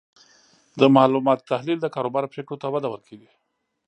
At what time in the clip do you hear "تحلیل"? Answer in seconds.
1.51-1.79